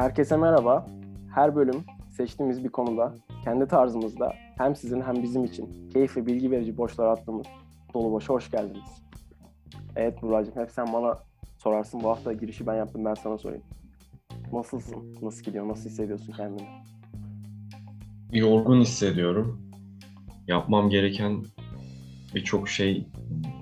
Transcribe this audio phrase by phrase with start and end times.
[0.00, 0.86] Herkese merhaba.
[1.34, 1.84] Her bölüm
[2.16, 3.14] seçtiğimiz bir konuda
[3.44, 7.46] kendi tarzımızda hem sizin hem bizim için keyifli bilgi verici boşlar attığımız
[7.94, 9.02] dolu boşa hoş geldiniz.
[9.96, 11.18] Evet Buracığım hep sen bana
[11.58, 13.62] sorarsın bu hafta girişi ben yaptım ben sana sorayım.
[14.52, 15.16] Nasılsın?
[15.22, 15.68] Nasıl gidiyor?
[15.68, 16.68] Nasıl hissediyorsun kendini?
[18.32, 19.62] Yorgun hissediyorum.
[20.46, 21.44] Yapmam gereken
[22.34, 23.06] birçok şey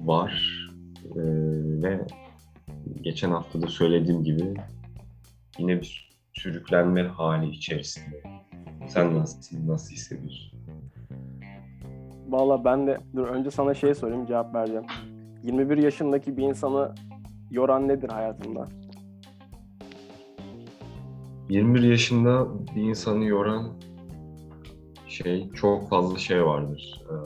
[0.05, 0.59] var.
[1.05, 1.20] Ee,
[1.82, 2.07] ve
[3.03, 4.55] geçen hafta da söylediğim gibi
[5.59, 8.23] yine bir sürüklenme hali içerisinde.
[8.89, 10.59] Sen nasıl, nasıl hissediyorsun?
[12.29, 14.86] Valla ben de dur önce sana şey sorayım cevap vereceğim.
[15.43, 16.95] 21 yaşındaki bir insanı
[17.50, 18.64] yoran nedir hayatında?
[21.49, 23.72] 21 yaşında bir insanı yoran
[25.07, 27.03] şey çok fazla şey vardır.
[27.11, 27.17] Ee,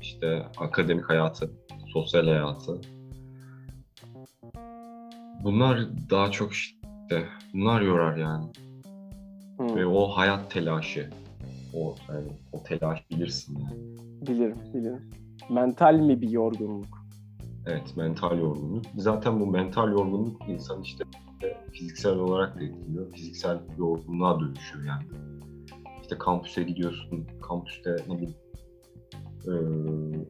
[0.00, 1.50] işte akademik hayatı,
[1.92, 2.80] sosyal hayatı.
[5.44, 5.80] Bunlar
[6.10, 6.83] daha çok işte
[7.54, 8.46] bunlar yorar yani.
[9.58, 11.10] Hı, Ve o hayat telaşı.
[11.74, 13.80] O yani o telaş bilirsin yani.
[14.26, 15.10] bilirim, bilirim.
[15.50, 17.04] Mental mi bir yorgunluk?
[17.66, 18.84] Evet, mental yorgunluk.
[18.96, 21.04] Zaten bu mental yorgunluk insan işte
[21.72, 23.12] fiziksel olarak da etkiliyor.
[23.12, 25.04] Fiziksel yorgunluğa dönüşüyor yani.
[26.02, 28.34] İşte kampüse gidiyorsun, kampüste ne bileyim
[29.46, 30.26] eee,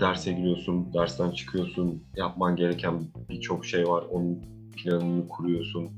[0.00, 4.04] derse giriyorsun, dersten çıkıyorsun, yapman gereken birçok şey var.
[4.10, 4.42] Onun
[4.76, 5.88] planını kuruyorsun.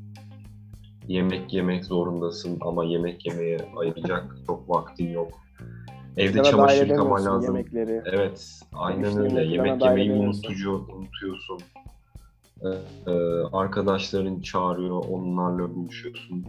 [1.08, 5.28] Yemek yemek zorundasın ama yemek yemeye ayıracak çok vaktin yok.
[6.16, 7.56] Evde dahil çamaşır yıkaman lazım.
[7.56, 8.02] Yemekleri.
[8.12, 9.44] Evet, aynen öyle.
[9.44, 11.58] Yemek yemeyi unutucu, unutuyorsun.
[12.62, 12.68] Ee,
[13.10, 13.14] e,
[13.52, 16.44] arkadaşların çağırıyor, onlarla buluşuyorsun.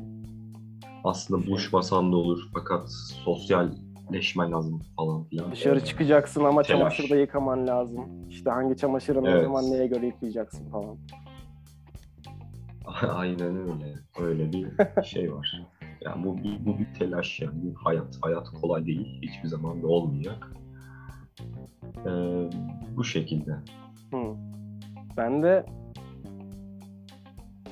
[1.04, 2.92] Aslında buluşmasan da olur fakat
[3.26, 5.52] sosyalleşmen lazım falan filan.
[5.52, 6.80] Dışarı çıkacaksın ama Telaş.
[6.80, 8.02] çamaşır da yıkaman lazım.
[8.30, 9.44] İşte hangi çamaşırı ne Evet.
[9.44, 10.98] zaman neye göre yıkayacaksın falan.
[13.14, 13.95] Aynen öyle.
[14.19, 14.67] Öyle bir
[15.03, 15.64] şey var.
[16.02, 17.54] Yani bu, bu, bu bir telaş yani.
[17.64, 18.17] Bu hayat.
[18.21, 19.21] Hayat kolay değil.
[19.21, 20.52] Hiçbir zaman da olmayacak.
[22.05, 22.49] Ee,
[22.98, 23.52] bu şekilde.
[24.11, 24.36] Hı.
[25.17, 25.65] Ben de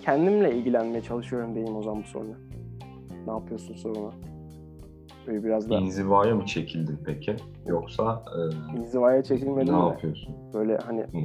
[0.02, 2.36] kendimle ilgilenmeye çalışıyorum diyeyim o zaman bu soruna.
[3.28, 4.12] Ne yapıyorsun soruna?
[5.28, 7.36] Böyle biraz da İnzivaya mı çekildin peki?
[7.66, 10.36] Yoksa e, inzivaya ne çekilmedim de yapıyorsun?
[10.54, 11.18] böyle hani Hı.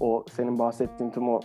[0.00, 1.40] o senin bahsettiğin tüm o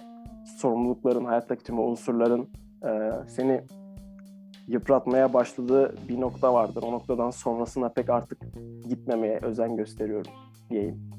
[0.46, 2.50] sorumlulukların, hayattaki tüm unsurların
[2.86, 3.62] e, seni
[4.68, 6.84] yıpratmaya başladığı bir nokta vardır.
[6.88, 8.42] O noktadan sonrasına pek artık
[8.90, 10.32] gitmemeye özen gösteriyorum
[10.70, 11.16] diyeyim.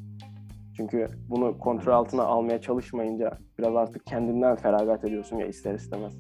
[0.77, 6.19] Çünkü bunu kontrol altına almaya çalışmayınca biraz artık kendinden feragat ediyorsun ya ister istemez.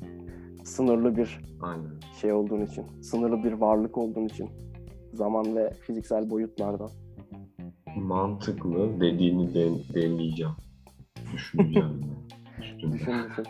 [0.65, 1.91] Sınırlı bir Aynen.
[2.21, 4.51] şey olduğun için, sınırlı bir varlık olduğun için
[5.13, 6.91] zaman ve fiziksel boyutlardan.
[7.97, 10.53] Mantıklı dediğini de, deneyeceğim.
[11.33, 12.03] Düşüneceğim.
[12.77, 12.93] Üstünde.
[12.95, 13.47] Düşün düşün.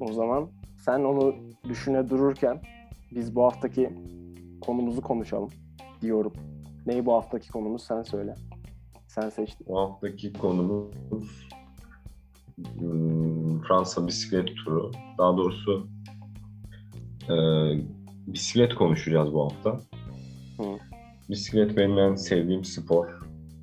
[0.00, 0.48] O zaman
[0.78, 1.34] sen onu
[1.68, 2.60] düşüne dururken
[3.14, 3.90] biz bu haftaki
[4.60, 5.50] konumuzu konuşalım
[6.02, 6.32] diyorum.
[6.86, 8.34] Neyi bu haftaki konumuz sen söyle.
[9.06, 9.66] Sen seçtin.
[9.68, 11.48] Bu haftaki konumuz
[12.78, 14.92] hmm, Fransa bisiklet turu.
[15.18, 15.88] Daha doğrusu
[17.28, 17.34] e,
[18.26, 19.70] bisiklet konuşacağız bu hafta.
[20.56, 20.78] Hı.
[21.30, 23.06] Bisiklet benim en sevdiğim spor.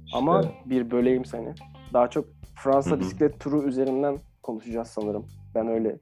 [0.05, 1.53] İşte, Ama bir böleyim seni.
[1.93, 2.99] Daha çok Fransa Hı hı.
[2.99, 5.25] bisiklet turu üzerinden konuşacağız sanırım.
[5.55, 5.97] Ben öyle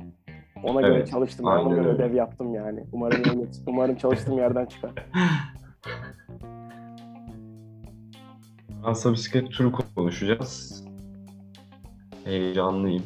[0.64, 1.46] ona göre Evet, çalıştım.
[1.46, 2.84] Ben ona göre ödev yaptım yani.
[2.92, 3.22] Umarım
[3.68, 4.92] umarım çalıştığım yerden çıkar.
[8.84, 10.84] Fransa bisiklet turu konuşacağız.
[12.24, 13.04] Heyecanlıyım.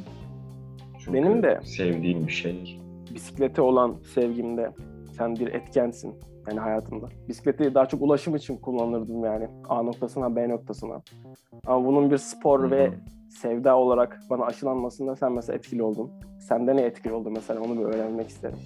[1.00, 1.60] Çünkü Benim de.
[1.64, 2.80] sevdiğim bir şey.
[3.14, 4.72] bisiklete olan sevgimde
[5.18, 6.16] sen bir etkensin
[6.48, 7.10] yani hayatımda.
[7.30, 11.02] Bisikleti daha çok ulaşım için kullanırdım yani A noktasına B noktasına.
[11.68, 12.72] Ama bunun bir spor Hı hı.
[12.72, 12.94] ve
[13.30, 16.12] sevda olarak bana aşılanmasında sen mesela etkili oldun.
[16.40, 18.58] Sende ne etkili oldu mesela onu bir öğrenmek isterim.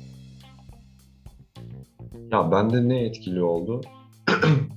[2.32, 3.82] Ya bende ne etkili oldu?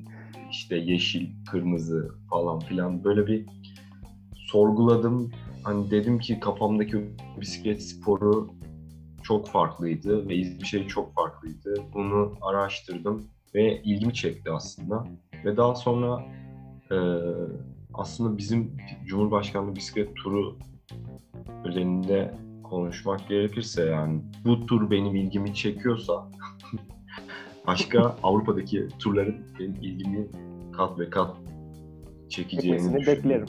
[0.50, 3.46] işte yeşil, kırmızı falan filan böyle bir
[4.52, 5.30] sorguladım.
[5.62, 6.96] Hani dedim ki kafamdaki
[7.40, 8.50] bisiklet sporu
[9.22, 11.74] çok farklıydı ve izlediğim şey çok farklıydı.
[11.94, 13.22] Bunu araştırdım
[13.54, 15.06] ve ilgimi çekti aslında.
[15.44, 16.24] Ve daha sonra
[16.90, 16.96] e,
[17.94, 18.76] aslında bizim
[19.06, 20.56] Cumhurbaşkanlığı bisiklet turu
[21.64, 26.30] özelinde konuşmak gerekirse yani bu tur benim ilgimi çekiyorsa
[27.66, 30.26] başka Avrupa'daki turların benim ilgimi
[30.72, 31.36] kat ve kat
[32.28, 33.06] çekeceğini düşündüm.
[33.06, 33.46] beklerim.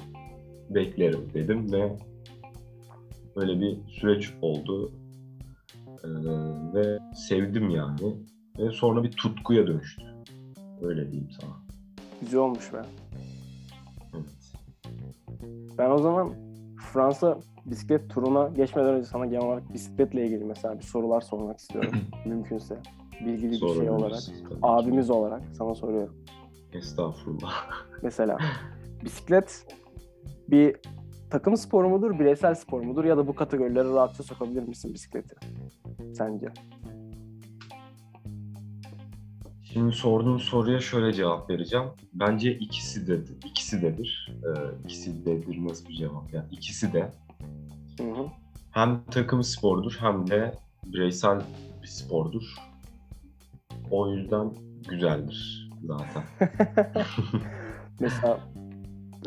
[0.76, 1.98] Beklerim dedim ve
[3.36, 4.92] böyle bir süreç oldu.
[6.04, 6.08] Ee,
[6.74, 8.16] ve sevdim yani.
[8.60, 10.04] Ve sonra bir tutkuya dönüştü.
[10.82, 11.52] Öyle diyeyim sana.
[12.22, 12.82] Güzel olmuş be.
[14.14, 14.26] Evet.
[15.78, 16.34] Ben o zaman
[16.94, 21.92] Fransa bisiklet turuna geçmeden önce sana genel olarak bisikletle ilgili mesela bir sorular sormak istiyorum.
[22.26, 22.78] Mümkünse.
[23.26, 24.20] Bilgili bir şey olarak.
[24.50, 24.60] tabii.
[24.62, 26.16] Abimiz olarak sana soruyorum.
[26.74, 27.54] Estağfurullah.
[28.02, 28.38] Mesela
[29.06, 29.66] bisiklet
[30.48, 30.76] bir
[31.30, 35.36] takım sporu mudur, bireysel spor mudur ya da bu kategorilere rahatça sokabilir misin bisikleti?
[36.14, 36.48] Sence?
[39.64, 41.86] Şimdi sorduğun soruya şöyle cevap vereceğim.
[42.14, 44.36] Bence ikisi de ikisi dedir.
[44.44, 46.34] Ee, ikisi dedir nasıl bir cevap?
[46.34, 47.12] Yani ikisi de
[48.00, 48.26] Hı hı.
[48.72, 50.54] hem takım sporudur hem de
[50.86, 51.42] bireysel
[51.82, 52.56] bir spordur.
[53.92, 54.54] O yüzden
[54.90, 56.24] güzeldir zaten.
[58.00, 58.40] Mesela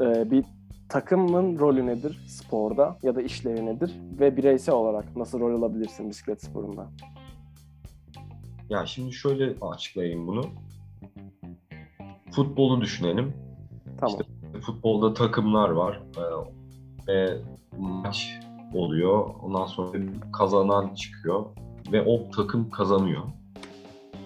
[0.01, 0.45] e, bir
[0.88, 6.43] takımın rolü nedir sporda ya da işlevi nedir ve bireysel olarak nasıl rol alabilirsin bisiklet
[6.44, 6.87] sporunda?
[8.71, 10.43] Ya şimdi şöyle açıklayayım bunu.
[12.31, 13.33] Futbolu düşünelim.
[14.00, 14.19] Tamam.
[14.61, 17.38] Futbolda takımlar var ee, ve
[17.79, 18.38] maç
[18.75, 19.31] oluyor.
[19.43, 21.44] Ondan sonra bir kazanan çıkıyor
[21.93, 23.23] ve o takım kazanıyor.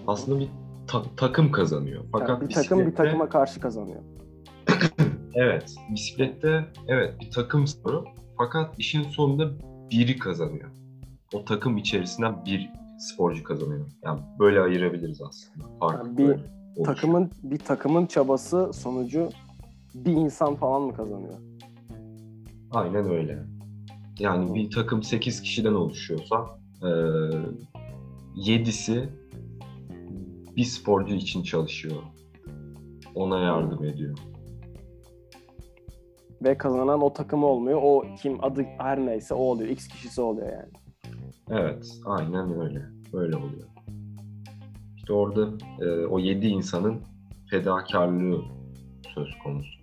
[0.07, 0.49] Aslında bir
[0.87, 2.03] ta- takım kazanıyor.
[2.11, 4.01] Fakat Yani bir takım bir bisiklette- takıma karşı kazanıyor.
[5.35, 8.05] Evet, bisiklette evet bir takım sporu.
[8.37, 9.51] Fakat işin sonunda
[9.91, 10.71] biri kazanıyor.
[11.33, 12.69] O takım içerisinden bir
[12.99, 13.85] sporcu kazanıyor.
[14.03, 15.77] Yani böyle ayırabiliriz aslında.
[15.79, 16.33] Farkı Yani bir böyle
[16.75, 16.85] oluşuyor.
[16.85, 19.29] Takımın bir takımın çabası sonucu
[19.95, 21.37] bir insan falan mı kazanıyor?
[22.71, 23.45] Aynen öyle.
[24.19, 26.87] Yani bir takım 8 kişiden oluşuyorsa e,
[28.35, 29.09] 7'si
[30.55, 31.97] bir sporcu için çalışıyor.
[33.15, 34.17] Ona yardım ediyor.
[36.43, 37.79] Ve kazanan o takım olmuyor.
[37.83, 39.69] O kim adı her neyse o oluyor.
[39.69, 40.71] X kişisi oluyor yani.
[41.49, 42.85] Evet, aynen öyle.
[43.13, 43.67] Böyle oluyor.
[44.97, 45.49] İşte orada
[45.81, 47.01] e, o 7 insanın
[47.49, 48.41] fedakarlığı
[49.15, 49.79] söz konusu.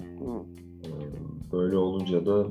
[0.00, 0.44] Hı.
[0.84, 0.90] E,
[1.52, 2.46] böyle olunca da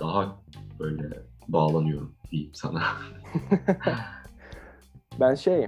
[0.00, 0.36] daha
[0.78, 2.82] böyle bağlanıyorum diyeyim sana.
[5.20, 5.66] Ben şey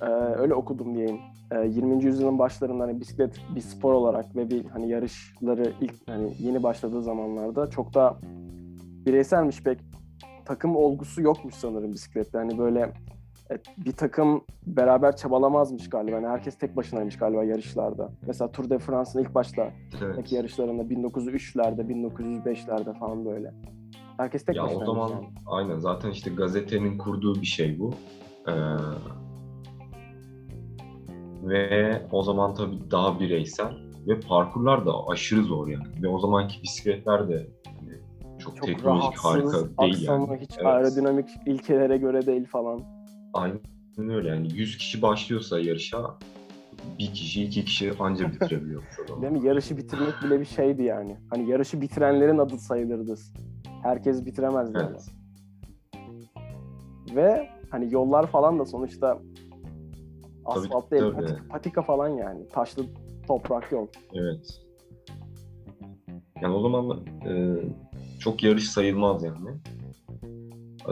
[0.00, 0.06] e,
[0.36, 1.20] öyle okudum diyeyim.
[1.50, 2.04] E, 20.
[2.04, 7.02] yüzyılın başlarında hani bisiklet bir spor olarak ve bir hani yarışları ilk hani yeni başladığı
[7.02, 8.16] zamanlarda çok da
[9.06, 9.78] bireyselmiş pek
[10.44, 12.38] takım olgusu yokmuş sanırım bisiklette.
[12.38, 12.92] Hani böyle
[13.50, 16.16] e, bir takım beraber çabalamazmış galiba.
[16.16, 18.10] Yani herkes tek başınaymış galiba yarışlarda.
[18.26, 19.70] Mesela Tour de France'ın ilk başta
[20.02, 20.32] evet.
[20.32, 23.54] yarışlarında 1903'lerde, 1905'lerde falan böyle.
[24.16, 25.28] Herkes tek Ya o başınaymış zaman yani.
[25.46, 27.94] aynen zaten işte gazetenin kurduğu bir şey bu.
[28.48, 28.52] Ee,
[31.48, 33.72] ve o zaman tabii daha bireysel
[34.08, 36.02] ve parkurlar da aşırı zor yani.
[36.02, 37.98] Ve o zamanki bisikletler de hani
[38.38, 40.38] çok, Çok teknolojik harika değil yani.
[40.40, 40.66] hiç Evet.
[40.66, 42.80] aerodinamik ilkelere göre değil falan.
[43.34, 43.60] Aynen
[44.08, 46.18] öyle yani 100 kişi başlıyorsa yarışa
[46.98, 48.82] bir kişi iki kişi anca zaman.
[49.22, 49.46] Değil mi?
[49.46, 51.16] Yarışı bitirmek bile bir şeydi yani.
[51.30, 53.14] Hani yarışı bitirenlerin adı sayılırdı.
[53.82, 54.90] Herkes bitiremezdi yani.
[54.90, 55.10] Evet.
[57.14, 59.18] Ve hani yollar falan da sonuçta
[60.48, 62.48] asfalt değil, patika, patika falan yani.
[62.48, 62.84] Taşlı
[63.26, 63.86] toprak yol.
[64.14, 64.60] Evet.
[66.42, 67.56] Yani o zaman e,
[68.20, 69.50] çok yarış sayılmaz yani.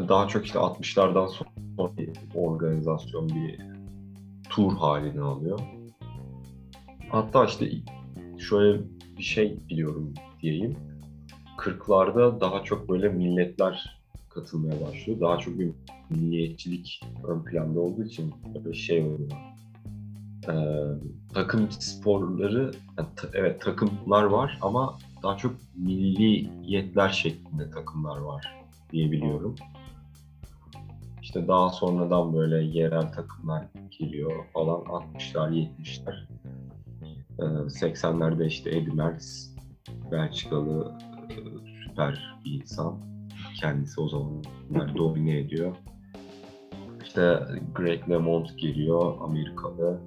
[0.08, 3.60] Daha çok işte 60'lardan sonra bir organizasyon bir
[4.50, 5.60] tur halini alıyor.
[7.10, 7.70] Hatta işte
[8.38, 8.82] şöyle
[9.18, 10.76] bir şey biliyorum diyeyim.
[11.58, 15.20] 40'larda daha çok böyle milletler katılmaya başlıyor.
[15.20, 15.70] Daha çok bir
[16.10, 19.30] milliyetçilik ön planda olduğu için böyle şey oluyor.
[20.48, 20.54] Ee,
[21.34, 28.46] takım sporları, yani ta- evet takımlar var ama daha çok milliyetler şeklinde takımlar var
[28.92, 29.54] diyebiliyorum.
[31.22, 33.64] İşte daha sonradan böyle yerel takımlar
[33.98, 36.28] geliyor falan 60'lar 70'ler.
[37.38, 39.50] Ee, 80'lerde işte Eddy Merckx
[40.12, 40.92] Belçikalı
[41.30, 41.34] e,
[41.84, 43.00] süper bir insan.
[43.60, 45.76] Kendisi o zamanlar domine ediyor.
[47.16, 47.40] İşte
[47.74, 50.00] Greg LeMond geliyor Amerikalı.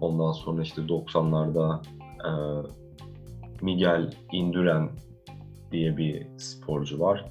[0.00, 1.82] Ondan sonra işte 90'larda
[2.24, 2.30] e,
[3.62, 4.90] Miguel Indurain
[5.72, 7.24] diye bir sporcu var.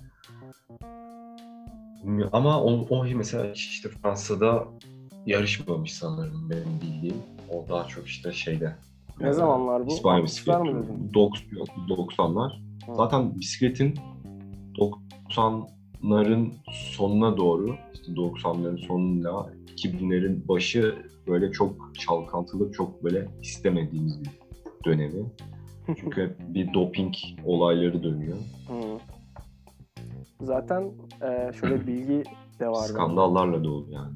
[2.32, 4.68] Ama o, o mesela işte Fransa'da
[5.26, 7.24] yarışmamış sanırım benim bildiğim.
[7.54, 8.76] O daha çok işte şeyde
[9.22, 9.92] Ne zamanlar bu?
[9.92, 10.84] İspanya 60'lar bisiklet mı turu.
[10.84, 11.12] dedin?
[11.14, 12.52] Dok- yok, 90'lar.
[12.86, 12.96] Hı.
[12.96, 14.00] Zaten bisikletin
[16.04, 20.96] 90'ların sonuna doğru, işte 90'ların sonunda 2000'lerin başı
[21.28, 24.30] böyle çok çalkantılı, çok böyle istemediğimiz bir
[24.86, 25.26] dönemi.
[26.00, 27.14] Çünkü hep bir doping
[27.46, 28.38] olayları dönüyor.
[28.68, 29.00] Hı.
[30.42, 32.24] Zaten e, şöyle bilgi
[32.60, 32.86] de var.
[32.86, 34.14] Skandallarla dolu yani.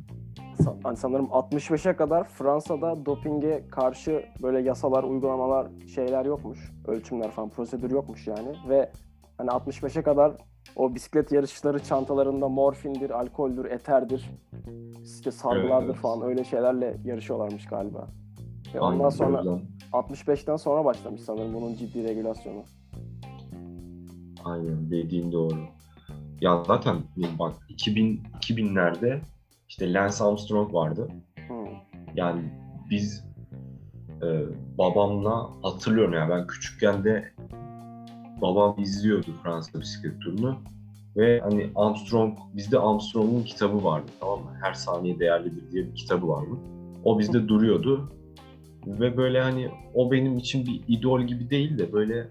[0.84, 6.72] Hani sanırım 65'e kadar Fransa'da dopinge karşı böyle yasalar, uygulamalar, şeyler yokmuş.
[6.88, 8.56] Ölçümler falan, prosedür yokmuş yani.
[8.70, 8.92] Ve
[9.38, 10.38] hani 65'e kadar
[10.76, 14.30] o bisiklet yarışları çantalarında morfindir, alkoldür, eterdir,
[15.04, 15.96] işte sargılardır Evet.
[16.02, 18.08] falan öyle şeylerle yarışıyorlarmış galiba.
[18.76, 19.62] Ve Aynen, ondan sonra yüzden-
[19.94, 22.64] 65'ten sonra başlamış sanırım bunun ciddi regülasyonu.
[24.46, 25.56] Aynen dediğin doğru.
[26.42, 26.96] Ya zaten
[27.40, 29.20] bak 2000 2000'lerde
[29.70, 31.08] işte Lance Armstrong vardı.
[31.48, 31.54] Hı.
[32.16, 32.42] Yani
[32.90, 33.26] biz
[34.22, 34.28] e,
[34.78, 37.32] babamla hatırlıyorum ya ben küçükken de
[38.42, 40.58] babam izliyordu Fransa bisiklet turunu
[41.18, 44.52] ve hani Armstrong bizde Armstrong'un kitabı vardı tamam mı?
[44.62, 46.50] Her saniye değerlidir diye bir kitabı vardı.
[47.04, 48.12] O bizde duruyordu
[48.88, 52.28] ve böyle hani o benim için bir idol gibi değil de böyle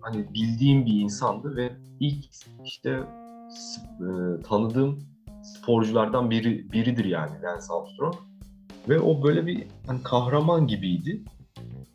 [0.00, 2.24] hani bildiğim bir insandı ve ilk
[2.64, 2.90] işte
[4.00, 4.98] e, tanıdığım
[5.42, 8.14] sporculardan biri biridir yani Lance Armstrong.
[8.88, 11.22] Ve o böyle bir hani kahraman gibiydi.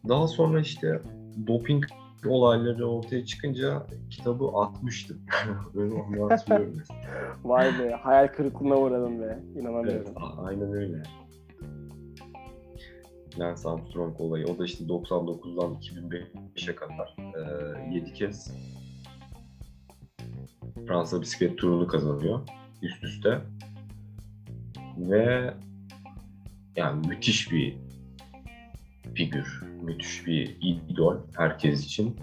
[0.09, 1.01] Daha sonra işte
[1.47, 1.83] doping
[2.29, 5.17] olayları ortaya çıkınca kitabı atmıştım.
[5.75, 6.75] Böyle onu hatırlıyorum.
[6.77, 6.99] mesela.
[7.43, 9.25] Vay be hayal kırıklığına uğradım be.
[9.25, 10.13] evet, İnanamıyorum.
[10.15, 11.03] a- aynen öyle.
[13.39, 14.45] Lance Armstrong olayı.
[14.47, 17.15] O da işte 99'dan 2005'e kadar
[17.91, 18.51] 7 kez
[20.87, 22.39] Fransa bisiklet turunu kazanıyor
[22.81, 23.41] üst üste.
[24.97, 25.53] Ve
[26.75, 27.77] yani müthiş bir
[29.15, 32.15] figür, müthiş bir idol herkes için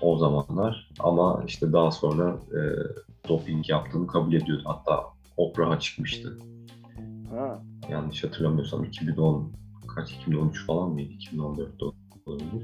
[0.00, 0.88] o zamanlar.
[0.98, 2.60] Ama işte daha sonra e,
[3.28, 4.62] doping yaptığını kabul ediyordu.
[4.64, 5.04] Hatta
[5.36, 6.38] Oprah'a çıkmıştı.
[7.30, 7.62] Ha.
[7.90, 9.52] Yanlış hatırlamıyorsam 2010
[9.94, 11.12] kaç 2013 falan mıydı?
[11.12, 11.84] 2014'te
[12.26, 12.62] olabilir.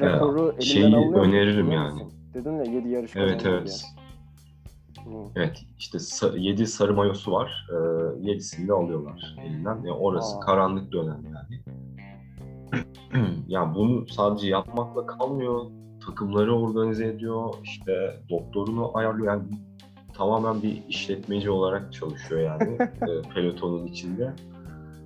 [0.00, 2.02] Rekoru elinden şeyi öneririm yani.
[2.34, 3.66] Dedin ya 7 yarış Evet evet.
[3.66, 3.99] diye.
[5.36, 5.98] Evet işte
[6.36, 7.66] 7 sarı mayosu var.
[8.22, 9.74] 7'sini de alıyorlar elinden.
[9.74, 10.40] Yani orası Aa.
[10.40, 11.60] karanlık dönem yani.
[13.48, 15.66] yani bunu sadece yapmakla kalmıyor.
[16.06, 17.54] Takımları organize ediyor.
[17.64, 19.26] işte doktorunu ayarlıyor.
[19.26, 19.42] Yani
[20.14, 24.32] tamamen bir işletmeci olarak çalışıyor yani e, pelotonun içinde.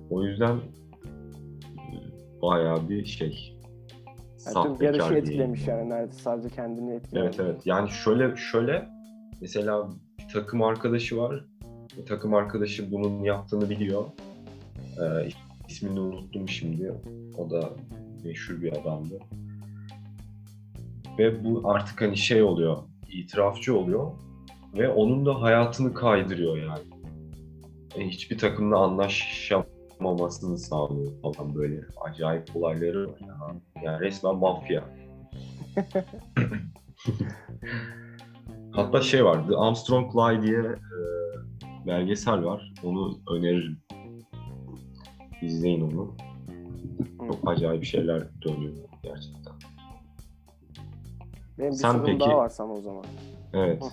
[0.09, 1.95] O yüzden e,
[2.41, 3.55] bayağı bir şey.
[4.55, 7.37] Yani tüm yarışı etkilemiş yani neredeyse sadece kendini etkilemiş.
[7.37, 7.65] Evet evet.
[7.65, 8.94] Yani şöyle şöyle
[9.45, 11.45] mesela bir takım arkadaşı var.
[11.97, 14.05] Bir takım arkadaşı bunun yaptığını biliyor.
[14.77, 15.29] Ee,
[15.69, 16.93] ismini unuttum şimdi.
[17.37, 17.69] O da
[18.23, 19.19] meşhur bir adamdı.
[21.19, 22.77] Ve bu artık hani şey oluyor.
[23.11, 24.11] itirafçı oluyor.
[24.77, 26.83] Ve onun da hayatını kaydırıyor yani.
[27.95, 31.81] Yani hiçbir takımla anlaşamamasını sağlıyor falan böyle.
[32.01, 33.55] Acayip olayları var ya.
[33.83, 34.83] Yani resmen mafya.
[38.75, 40.77] Hatta şey var, The Armstrong Lie diye e,
[41.87, 42.73] belgesel var.
[42.83, 43.77] Onu öneririm.
[45.41, 46.15] İzleyin onu.
[47.27, 49.53] Çok acayip şeyler dönüyor gerçekten.
[51.59, 53.03] Benim bir Sen sorum peki- daha var sana o zaman.
[53.53, 53.83] Evet,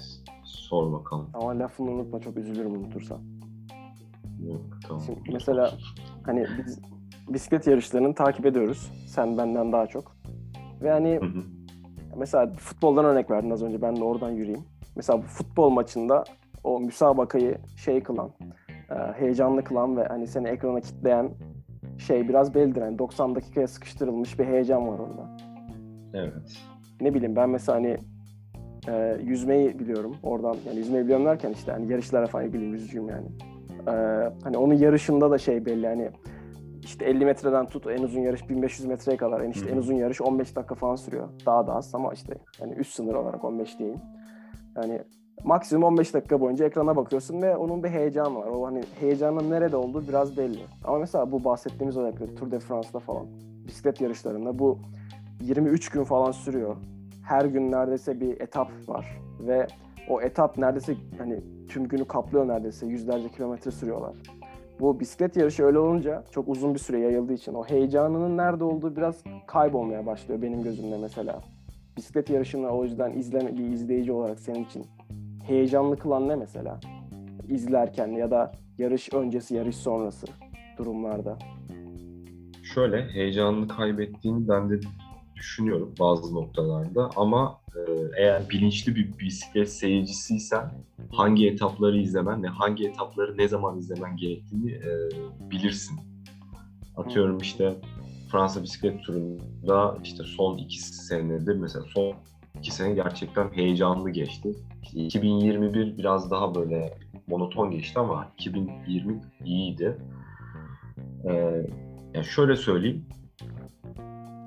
[0.44, 1.30] sor bakalım.
[1.34, 3.18] Ama lafını unutma çok üzülürüm unutursan.
[4.48, 5.02] Yok, tamam.
[5.06, 5.72] Şimdi mesela
[6.22, 6.78] hani biz
[7.28, 8.90] bisiklet yarışlarını takip ediyoruz.
[9.06, 10.16] Sen benden daha çok.
[10.82, 11.42] Ve hani Hı hı.
[12.16, 14.64] mesela futboldan örnek verdin az önce ben de oradan yürüyeyim.
[14.96, 16.24] Mesela futbol maçında
[16.64, 18.30] o müsabakayı şey kılan,
[18.90, 21.30] e, heyecanlı kılan ve hani seni ekrana kitleyen
[21.98, 22.82] şey biraz bellidir.
[22.82, 25.36] Yani 90 dakikaya sıkıştırılmış bir heyecan var orada.
[26.14, 26.58] Evet.
[27.00, 27.96] Ne bileyim ben mesela hani
[28.88, 33.26] e, yüzmeyi biliyorum oradan yani yüzmeyi biliyorum derken işte hani yarışlara falan bileyim yüzücüyüm yani.
[33.88, 33.92] E,
[34.44, 36.10] hani onun yarışında da şey belli hani
[36.82, 39.94] işte 50 metreden tut en uzun yarış 1500 metreye kadar en işte Hı en uzun
[39.94, 41.28] yarış 15 dakika falan sürüyor.
[41.46, 44.00] Daha da az ama işte hani üst sınır olarak 15 diyeyim.
[44.76, 45.02] Yani
[45.44, 48.46] maksimum 15 dakika boyunca ekrana bakıyorsun ve onun bir heyecanı var.
[48.46, 50.60] O hani heyecanın nerede olduğu biraz belli.
[50.84, 53.26] Ama mesela bu bahsettiğimiz örnekte Tour de France'da falan
[53.66, 54.78] bisiklet yarışlarında bu
[55.40, 56.76] 23 gün falan sürüyor.
[57.22, 59.66] Her gün neredeyse bir etap var ve
[60.08, 64.16] o etap neredeyse hani tüm günü kaplıyor neredeyse yüzlerce kilometre sürüyorlar.
[64.80, 68.96] Bu bisiklet yarışı öyle olunca çok uzun bir süre yayıldığı için o heyecanının nerede olduğu
[68.96, 71.40] biraz kaybolmaya başlıyor benim gözümde mesela.
[71.96, 74.86] Bisiklet yarışını o yüzden izleme, bir izleyici olarak senin için
[75.46, 76.80] heyecanlı kılan ne mesela?
[77.48, 80.26] İzlerken ya da yarış öncesi, yarış sonrası
[80.78, 81.38] durumlarda.
[82.74, 84.80] şöyle heyecanını kaybettiğini ben de
[85.36, 87.80] düşünüyorum bazı noktalarda ama e,
[88.18, 90.70] eğer bilinçli bir bisiklet seyircisiysen
[91.12, 94.90] hangi etapları izlemen ve hangi etapları ne zaman izlemen gerektiğini e,
[95.50, 96.00] bilirsin.
[96.96, 97.74] Atıyorum işte
[98.32, 102.14] Fransa bisiklet turunda işte son iki senedir mesela son
[102.58, 104.52] iki sene gerçekten heyecanlı geçti.
[104.82, 109.96] İşte 2021 biraz daha böyle monoton geçti ama 2020 iyiydi.
[111.24, 111.32] Ee,
[112.14, 113.06] yani şöyle söyleyeyim.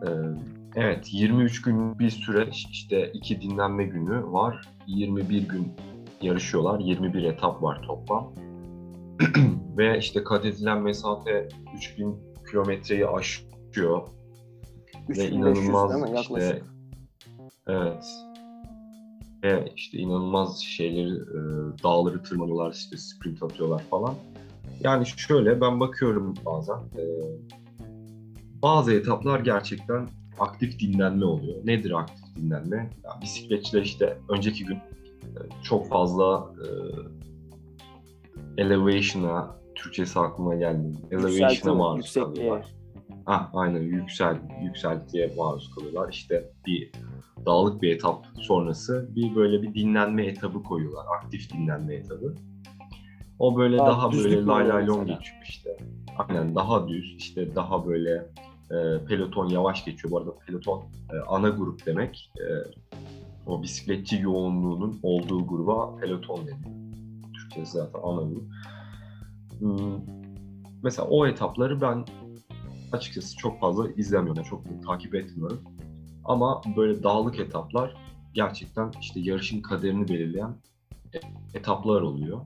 [0.08, 0.10] Ee,
[0.75, 4.62] evet 23 gün bir süreç işte iki dinlenme günü var.
[4.88, 5.74] 21 gün
[6.22, 6.80] yarışıyorlar.
[6.80, 8.34] 21 etap var toplam.
[9.77, 12.15] Ve işte kat edilen mesafe 3000
[12.50, 13.54] kilometreyi aşıyor.
[15.10, 16.20] Ve inanılmaz değil mi?
[16.20, 16.62] işte
[17.67, 18.25] evet
[19.46, 21.39] ve işte inanılmaz şeyleri e,
[21.84, 24.15] dağları tırmanıyorlar işte sprint atıyorlar falan.
[24.79, 27.03] Yani şöyle ben bakıyorum bazen e,
[28.62, 30.08] bazı etaplar gerçekten
[30.39, 31.58] aktif dinlenme oluyor.
[31.65, 32.89] Nedir aktif dinlenme?
[33.03, 36.67] Ya, bisikletçiler işte önceki gün e, çok fazla e,
[38.62, 40.96] elevation'a Türkçesi aklıma gelmiyor.
[41.12, 42.75] Elevation'a maruz kalıyorlar.
[43.25, 46.10] Ah aynen yüksel yükseltiye maruz kalıyorlar.
[46.10, 46.91] İşte bir
[47.46, 51.05] dağlık bir etap sonrası bir böyle bir dinlenme etabı koyuyorlar.
[51.17, 52.36] Aktif dinlenme etabı.
[53.39, 55.77] O böyle daha, daha böyle lay lay long geçiyor işte.
[56.17, 58.27] Aynen daha düz işte daha böyle
[58.72, 60.12] e, peloton yavaş geçiyor.
[60.12, 62.32] Bu arada peloton e, ana grup demek.
[62.39, 62.46] E,
[63.48, 66.96] o bisikletçi yoğunluğunun olduğu gruba peloton deniyor.
[67.34, 68.44] Türkçesi zaten ana grup.
[69.60, 70.01] Hmm,
[70.84, 72.05] mesela o etapları ben
[72.95, 74.35] açıkçası çok fazla izlemiyorum.
[74.35, 75.61] Yani çok takip etmiyorum.
[76.25, 77.95] Ama böyle dağlık etaplar
[78.33, 80.55] gerçekten işte yarışın kaderini belirleyen
[81.53, 82.41] etaplar oluyor.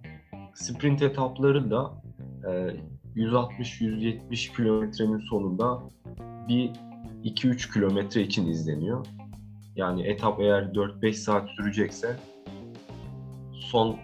[0.53, 1.93] Sprint etapları da
[3.15, 5.83] 160-170 kilometrenin sonunda
[6.47, 6.71] bir
[7.23, 9.05] 2-3 kilometre için izleniyor.
[9.75, 12.15] Yani etap eğer 4-5 saat sürecekse
[13.53, 13.97] son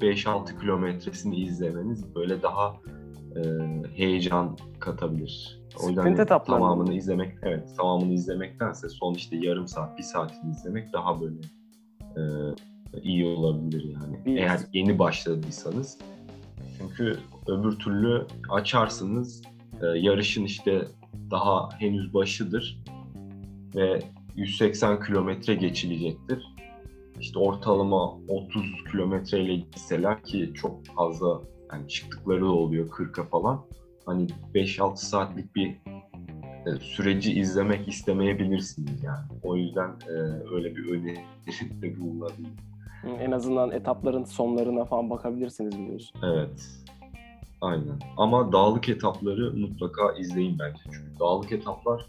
[0.00, 2.76] 5-6 kilometresini izlemeniz böyle daha
[3.36, 3.40] e,
[3.94, 5.63] heyecan katabilir.
[5.82, 6.94] O yüzden hani tamamını mı?
[6.94, 11.40] izlemek, evet tamamını izlemektense son işte yarım saat, bir saatini izlemek daha böyle
[12.16, 12.22] e,
[13.02, 14.24] iyi olabilir yani.
[14.24, 14.36] Bir...
[14.36, 15.98] Eğer yeni başladıysanız.
[16.78, 19.42] Çünkü öbür türlü açarsınız
[19.82, 20.88] e, yarışın işte
[21.30, 22.84] daha henüz başıdır
[23.74, 24.02] ve
[24.36, 26.54] 180 kilometre geçilecektir.
[27.20, 31.40] İşte ortalama 30 kilometreyle gitseler ki çok fazla
[31.72, 33.64] yani çıktıkları oluyor 40'a falan.
[34.06, 35.68] Hani 5-6 saatlik bir
[36.66, 39.40] e, süreci izlemek istemeyebilirsiniz yani.
[39.42, 40.12] O yüzden e,
[40.54, 42.50] öyle bir öneride bulunabilir.
[43.20, 46.20] En azından etapların sonlarına falan bakabilirsiniz biliyorsun.
[46.24, 46.84] Evet.
[47.60, 47.98] Aynen.
[48.16, 50.80] Ama dağlık etapları mutlaka izleyin bence.
[50.84, 52.06] Çünkü dağlık etaplar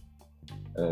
[0.78, 0.84] e,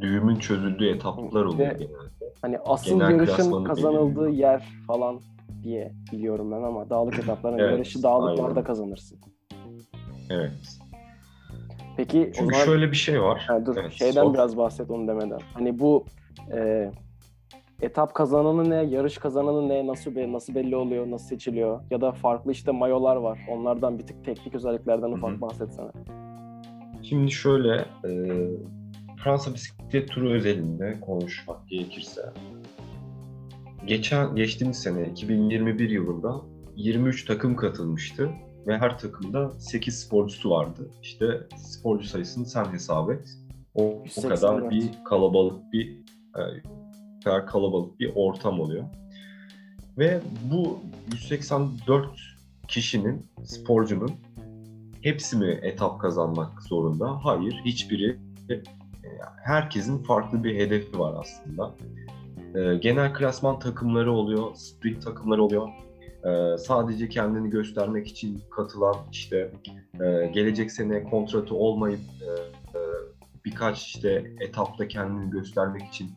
[0.00, 2.34] düğümün çözüldüğü etaplar oluyor Ve, genelde.
[2.42, 5.20] Hani asıl Genel yarışın kazanıldığı yer falan
[5.62, 8.64] diye biliyorum ben ama dağlık etapların evet, yarışı dağlıklarda aynen.
[8.64, 9.18] kazanırsın.
[10.30, 10.78] Evet.
[11.96, 12.64] Peki Çünkü zaman...
[12.64, 13.44] şöyle bir şey var.
[13.48, 14.34] Ha, dur, evet, şeyden sor.
[14.34, 15.40] biraz bahset onu demeden.
[15.54, 16.04] Hani bu
[16.52, 16.90] e,
[17.82, 21.80] etap kazananı ne, yarış kazananı ne, nasıl be, nasıl belli oluyor, nasıl seçiliyor?
[21.90, 23.38] Ya da farklı işte mayolar var.
[23.50, 25.40] Onlardan bir tık teknik özelliklerden ufak Hı-hı.
[25.40, 25.90] bahsetsene.
[27.02, 28.10] Şimdi şöyle, e,
[29.24, 32.22] Fransa bisiklet turu özelinde konuşmak gerekirse
[33.86, 36.40] geçen geçtiğimiz sene 2021 yılında
[36.76, 38.30] 23 takım katılmıştı
[38.66, 40.90] ve her takımda 8 sporcusu vardı.
[41.02, 43.28] İşte sporcu sayısını sen hesap et.
[43.74, 45.98] O, o kadar bir kalabalık bir
[46.36, 46.42] e,
[47.24, 48.84] kadar kalabalık bir ortam oluyor.
[49.98, 50.20] Ve
[50.52, 50.78] bu
[51.12, 52.06] 184
[52.68, 54.10] kişinin, sporcunun
[55.02, 57.24] hepsi mi etap kazanmak zorunda?
[57.24, 58.18] Hayır, hiçbiri.
[58.50, 58.62] E,
[59.44, 61.74] herkesin farklı bir hedefi var aslında.
[62.54, 65.68] E, genel klasman takımları oluyor, sprint takımları oluyor.
[66.24, 69.52] E, sadece kendini göstermek için katılan işte
[70.34, 72.00] gelecek sene kontratı olmayıp
[73.44, 76.10] birkaç işte etapta kendini göstermek için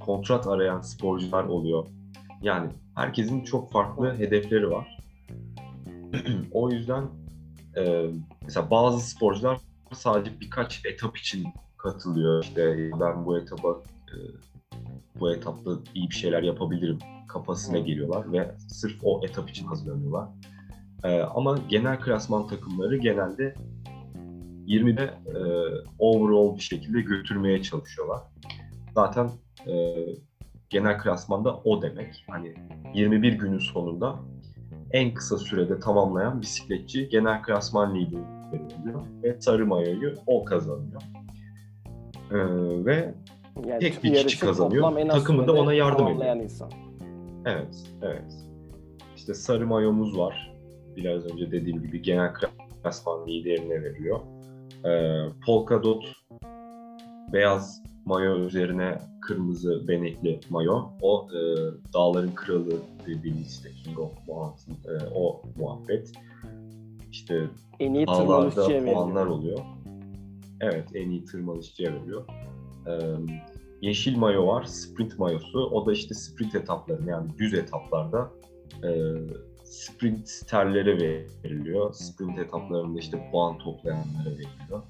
[0.00, 1.86] kontrat arayan sporcular oluyor.
[2.42, 4.98] Yani herkesin çok farklı hedefleri var.
[6.52, 7.04] o yüzden
[8.42, 9.60] mesela bazı sporcular
[9.92, 12.44] sadece birkaç etap için katılıyor.
[12.44, 13.82] İşte ben bu etaba
[15.20, 16.98] bu etapta iyi bir şeyler yapabilirim
[17.28, 20.28] kafasına geliyorlar ve sırf o etap için hazırlanıyorlar.
[21.04, 23.54] Ee, ama genel klasman takımları genelde
[24.66, 25.38] 20'de e,
[25.98, 28.22] overall bir şekilde götürmeye çalışıyorlar.
[28.94, 29.30] Zaten
[29.66, 29.94] e,
[30.70, 32.24] genel klasmanda o demek.
[32.30, 32.54] Hani
[32.94, 34.16] 21 günün sonunda
[34.90, 38.20] en kısa sürede tamamlayan bisikletçi genel klasman lideri
[38.80, 39.04] oluyor.
[39.22, 41.02] Ve sarı mayoyu o kazanıyor.
[42.30, 42.36] Ee,
[42.84, 43.14] ve
[43.64, 45.08] Yani tek bir kişi kazanıyor.
[45.08, 46.36] Takımı da ona yardım ediyor.
[46.36, 46.70] insan.
[47.46, 48.34] evet, evet.
[49.16, 50.56] İşte sarı mayomuz var.
[50.96, 52.32] Biraz önce dediğim gibi genel
[52.82, 54.20] klasman liderine veriyor.
[54.84, 56.04] Ee, polka dot
[57.32, 60.82] beyaz mayo üzerine kırmızı benekli mayo.
[61.02, 61.38] O e,
[61.94, 62.72] dağların kralı
[63.06, 66.12] dediğimiz işte King of Mountain e, o muhabbet.
[67.12, 67.46] İşte
[67.80, 69.58] En iyi dağlarda puanlar oluyor.
[70.60, 72.24] Evet en iyi tırmanışçıya veriyor.
[73.82, 75.58] Yeşil mayo var, sprint mayosu.
[75.58, 78.30] O da işte sprint etaplarında yani düz etaplarda
[78.84, 79.12] e,
[79.64, 81.92] sprint terlere veriliyor.
[81.92, 84.82] Sprint etaplarında işte puan toplayanlara veriliyor.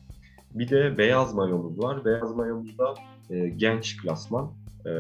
[0.55, 2.05] Bir de beyaz mayomuz var.
[2.05, 2.95] Beyaz mayomuzda
[3.31, 4.53] e, genç klasman.
[4.87, 4.93] E,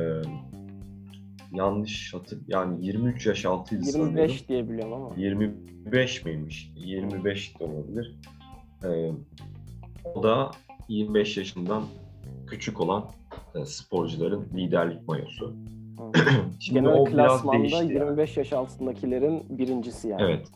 [1.52, 4.16] yanlış hatır yani 23 yaş altıydı sanıyorum.
[4.16, 5.14] 25 diye biliyorum ama.
[5.16, 6.72] 25 miymiş?
[6.76, 8.16] 25 de olabilir.
[8.84, 9.10] Ee,
[10.14, 10.50] o da
[10.88, 11.84] 25 yaşından
[12.46, 13.04] küçük olan
[13.54, 15.56] e, sporcuların liderlik mayosu.
[15.98, 16.12] Hı.
[16.60, 17.92] Şimdi Genel o biraz klasmanda yani.
[17.92, 20.22] 25 yaş altındakilerin birincisi yani.
[20.22, 20.48] Evet.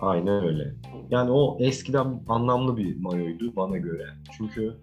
[0.00, 0.74] Aynen öyle.
[1.10, 4.06] Yani o eskiden anlamlı bir mayoydu bana göre.
[4.36, 4.76] Çünkü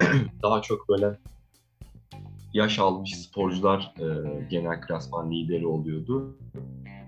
[0.42, 1.18] daha çok böyle
[2.52, 4.06] yaş almış sporcular e,
[4.50, 6.36] genel klasman lideri oluyordu.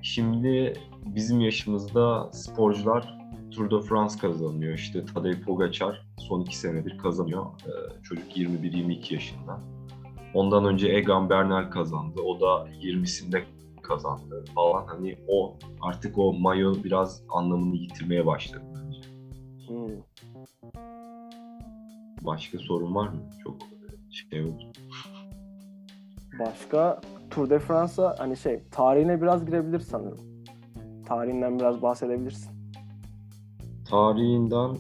[0.03, 0.73] Şimdi
[1.07, 3.19] bizim yaşımızda sporcular
[3.55, 4.75] Tour de France kazanıyor.
[4.75, 7.47] İşte Tadej Pogacar son iki senedir kazanıyor.
[7.47, 9.61] E, çocuk 21-22 yaşında.
[10.35, 12.21] Ondan önce Egan Bernal kazandı.
[12.23, 13.43] O da 20'sinde
[13.83, 14.87] kazandı falan.
[14.87, 19.01] Hani o artık o mayo biraz anlamını yitirmeye başladı bence.
[19.69, 19.97] Hmm.
[22.23, 23.21] Başka sorun var mı?
[23.45, 23.57] Çok
[24.11, 24.73] şey oldu.
[26.39, 30.45] Başka Tour de France'a hani şey tarihine biraz girebilir sanırım.
[31.07, 32.54] Tarihinden biraz bahsedebilirsin.
[33.91, 34.77] Tarihinden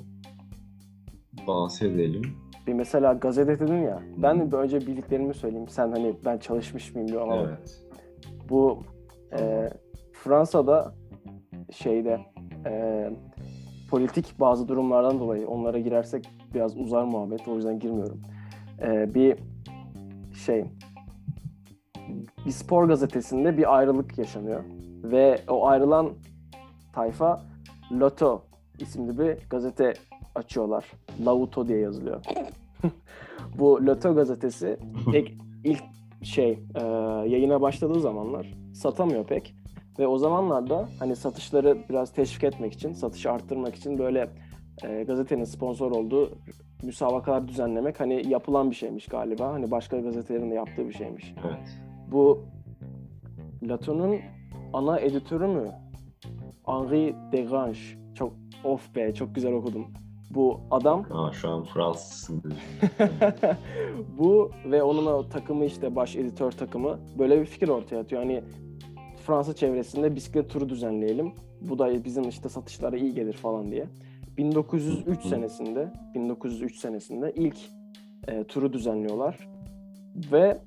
[1.46, 2.22] bahsedelim.
[2.66, 4.02] Bir mesela gazete dedin ya.
[4.16, 5.68] Ben de önce bildiklerimi söyleyeyim.
[5.68, 7.82] Sen hani ben çalışmış mıyım diyorum ama Evet.
[8.48, 8.82] bu
[9.38, 9.70] e,
[10.12, 10.94] Fransa'da
[11.70, 12.20] şeyde
[12.66, 13.10] e,
[13.90, 18.22] politik bazı durumlardan dolayı onlara girersek biraz uzar muhabbet o yüzden girmiyorum.
[18.82, 19.36] E, bir
[20.34, 20.64] şey
[22.46, 24.64] bir spor gazetesinde bir ayrılık yaşanıyor
[25.02, 26.10] ve o ayrılan
[26.92, 27.42] tayfa
[27.92, 28.42] Loto
[28.78, 29.94] isimli bir gazete
[30.34, 30.84] açıyorlar.
[31.26, 32.24] Lauto diye yazılıyor.
[33.58, 34.78] Bu Loto gazetesi
[35.12, 35.34] tek
[35.64, 35.82] ilk
[36.22, 36.82] şey e,
[37.28, 39.54] yayına başladığı zamanlar satamıyor pek.
[39.98, 44.28] Ve o zamanlarda hani satışları biraz teşvik etmek için, satışı arttırmak için böyle
[44.84, 46.30] e, gazetenin sponsor olduğu
[46.82, 49.52] müsabakalar düzenlemek hani yapılan bir şeymiş galiba.
[49.52, 51.34] Hani başka gazetelerin de yaptığı bir şeymiş.
[51.46, 51.78] Evet.
[52.12, 52.44] Bu
[53.62, 54.16] Lato'nun
[54.72, 55.70] ana editörü mü?
[56.66, 58.03] Henri Degrange.
[58.64, 59.86] Of be çok güzel okudum.
[60.30, 62.42] Bu adam Ha, şu an Fransızsın
[64.18, 68.22] bu ve onun o takımı işte baş editör takımı böyle bir fikir ortaya atıyor.
[68.22, 68.42] Hani
[69.26, 71.32] Fransa çevresinde bisiklet turu düzenleyelim.
[71.60, 73.86] Bu da bizim işte satışlara iyi gelir falan diye.
[74.38, 75.28] 1903 Hı.
[75.28, 77.56] senesinde 1903 senesinde ilk
[78.28, 79.48] e, turu düzenliyorlar.
[80.32, 80.58] Ve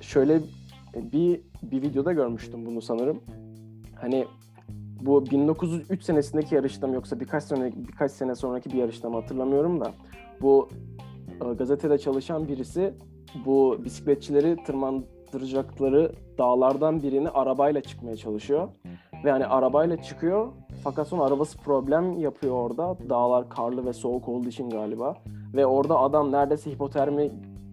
[0.00, 0.40] şöyle
[1.12, 3.20] bir bir videoda görmüştüm bunu sanırım.
[3.94, 4.24] Hani
[5.06, 9.80] bu 1903 senesindeki yarışta mı yoksa birkaç sene birkaç sene sonraki bir yarışta mı hatırlamıyorum
[9.80, 9.92] da
[10.40, 10.68] bu
[11.44, 12.94] e, gazetede çalışan birisi
[13.46, 18.68] bu bisikletçileri tırmandıracakları dağlardan birini arabayla çıkmaya çalışıyor.
[19.24, 20.48] Ve hani arabayla çıkıyor
[20.84, 22.96] fakat sonra arabası problem yapıyor orada.
[23.08, 25.14] Dağlar karlı ve soğuk olduğu için galiba.
[25.54, 27.30] Ve orada adam neredeyse hipotermi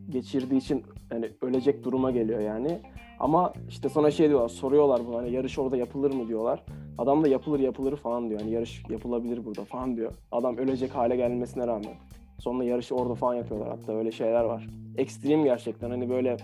[0.09, 2.79] geçirdiği için hani ölecek duruma geliyor yani.
[3.19, 6.63] Ama işte sonra şey diyorlar, soruyorlar bunu hani yarış orada yapılır mı diyorlar.
[6.97, 8.41] Adam da yapılır yapılır falan diyor.
[8.41, 10.11] Hani yarış yapılabilir burada falan diyor.
[10.31, 11.93] Adam ölecek hale gelmesine rağmen.
[12.39, 14.67] Sonra yarışı orada falan yapıyorlar hatta öyle şeyler var.
[14.97, 16.37] Ekstrem gerçekten hani böyle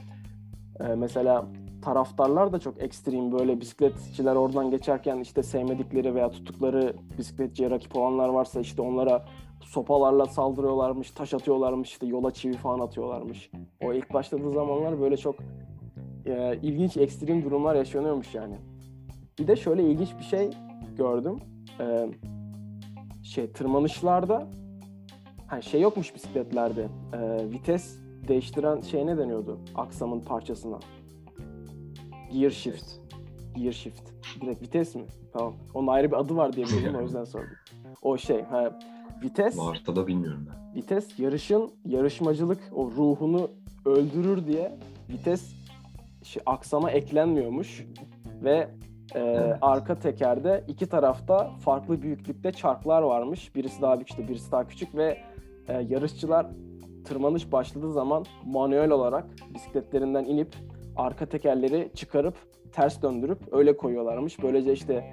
[0.80, 1.46] e, mesela
[1.82, 8.30] taraftarlar da çok ekstrem böyle bisikletçiler oradan geçerken işte sevmedikleri veya tuttukları bisikletçiye rakip olanlar
[8.30, 9.26] varsa işte onlara
[9.62, 13.52] sopalarla saldırıyorlarmış, taş atıyorlarmış, işte yola çivi falan atıyorlarmış.
[13.84, 15.36] O ilk başladığı zamanlar böyle çok
[16.26, 18.56] e, ilginç ekstrem durumlar yaşanıyormuş yani.
[19.40, 20.50] Bir de şöyle ilginç bir şey
[20.98, 21.40] gördüm.
[21.80, 22.10] E,
[23.24, 24.48] şey tırmanışlarda
[25.48, 26.88] hani şey yokmuş bisikletlerde.
[27.14, 29.60] E, vites değiştiren şey ne deniyordu?
[29.76, 30.80] Aksamın parçasına.
[32.34, 32.86] Gear shift.
[33.56, 34.02] Gear shift.
[34.42, 35.04] Direkt vites mi?
[35.34, 35.54] Tamam.
[35.74, 37.50] Onun ayrı bir adı var diye biliyorum o yüzden sordum.
[38.02, 38.80] O şey, ha,
[39.24, 40.76] vites, Mart'ta da bilmiyorum ben.
[40.82, 43.50] vites yarışın yarışmacılık o ruhunu
[43.86, 44.76] öldürür diye
[45.10, 45.54] vites
[46.46, 47.86] aksama eklenmiyormuş
[48.44, 48.70] ve
[49.16, 49.58] Evet.
[49.62, 53.56] Arka tekerde iki tarafta farklı büyüklükte çarklar varmış.
[53.56, 55.18] Birisi daha büyük işte birisi daha küçük ve
[55.68, 56.48] e, yarışçılar
[57.06, 60.56] tırmanış başladığı zaman manuel olarak bisikletlerinden inip
[60.96, 62.36] arka tekerleri çıkarıp
[62.72, 64.44] ters döndürüp öyle koyuyorlarmış.
[64.44, 65.06] Böylece işte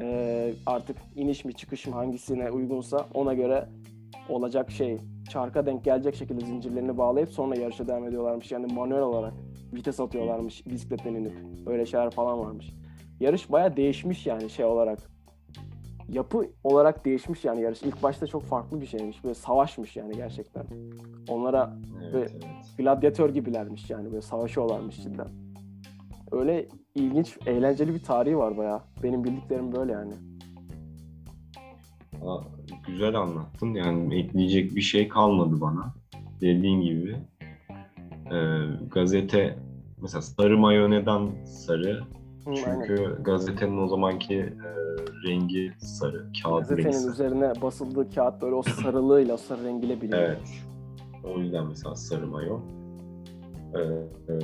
[0.00, 3.68] e, artık iniş mi çıkış mı hangisine uygunsa ona göre
[4.28, 4.98] olacak şey
[5.30, 8.52] çarka denk gelecek şekilde zincirlerini bağlayıp sonra yarışa devam ediyorlarmış.
[8.52, 9.34] Yani manuel olarak
[9.72, 11.32] vites atıyorlarmış bisikletten inip.
[11.66, 12.72] Öyle şeyler falan varmış.
[13.20, 14.98] Yarış baya değişmiş yani şey olarak.
[16.08, 17.82] Yapı olarak değişmiş yani yarış.
[17.82, 19.24] İlk başta çok farklı bir şeymiş.
[19.24, 20.64] Böyle savaşmış yani gerçekten.
[21.28, 22.44] Onlara Evet, Ve- evet.
[22.78, 25.28] gladyatör gibilermiş yani böyle savaşıyorlarmış cidden.
[26.32, 28.84] Öyle ilginç, eğlenceli bir tarihi var baya.
[29.02, 30.12] Benim bildiklerim böyle yani.
[32.26, 32.38] Aa,
[32.86, 33.74] güzel anlattın.
[33.74, 35.94] Yani ekleyecek bir şey kalmadı bana.
[36.40, 37.16] Dediğin gibi
[38.30, 38.36] e,
[38.90, 39.58] gazete
[40.02, 42.00] mesela sarı mayo neden sarı?
[42.44, 42.86] Hı, aynen.
[42.86, 44.70] Çünkü gazetenin o zamanki e,
[45.28, 46.26] rengi sarı.
[46.42, 47.12] Kağıt rengi Gazetenin sarı.
[47.12, 50.22] üzerine basıldığı kağıt böyle o sarılığıyla, o sarı rengiyle biliniyor.
[50.22, 50.48] Evet.
[51.24, 52.60] O yüzden mesela sarı mayo.
[53.74, 53.80] Ee,
[54.32, 54.36] e,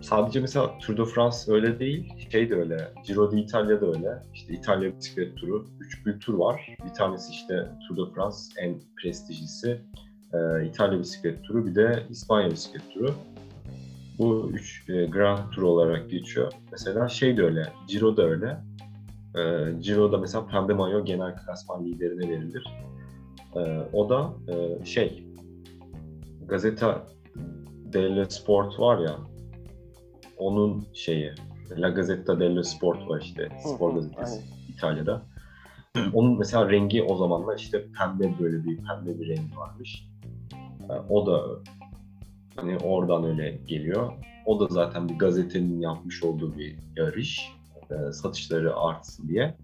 [0.00, 2.12] sadece mesela Tour de France öyle değil.
[2.32, 2.92] Şey de öyle.
[3.06, 4.22] Giro d'Italia da öyle.
[4.34, 5.66] İşte İtalya bisiklet turu.
[5.80, 6.76] Üç büyük tur var.
[6.84, 9.80] Bir tanesi işte Tour de France en prestijlisi.
[10.34, 11.66] Ee, İtalya bisiklet turu.
[11.66, 13.14] Bir de İspanya bisiklet turu.
[14.18, 16.52] Bu üç e, Grand Tour olarak geçiyor.
[16.72, 17.72] Mesela şey de öyle.
[17.88, 18.56] Giro da öyle.
[19.36, 22.66] Ee, Giro'da mesela pembe mayo genel klasman liderine verilir.
[23.56, 23.60] Ee,
[23.92, 25.26] o da e, şey
[26.48, 27.06] Gazeta
[27.92, 29.16] dello Sport var ya
[30.38, 31.32] onun şeyi
[31.76, 34.42] La Gazzetta dello Sport var işte spor gazetesi aynen.
[34.76, 35.22] İtalya'da.
[36.12, 40.08] Onun mesela rengi o zamanlar işte pembe böyle bir pembe bir rengi varmış.
[40.90, 41.42] Ee, O da
[42.56, 44.12] hani oradan öyle geliyor.
[44.46, 47.52] O da zaten bir gazetenin yapmış olduğu bir yarış.
[47.90, 49.54] Ee, Satışları artsın diye.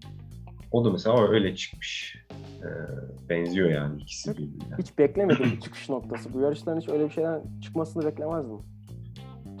[0.71, 2.17] O da mesela öyle çıkmış.
[2.31, 2.67] Ee,
[3.29, 4.75] Benziyor yani ikisi birbirine.
[4.79, 6.33] Hiç beklemedim bir çıkış noktası.
[6.33, 8.57] Bu yarışların hiç öyle bir şeyden çıkmasını beklemezdim.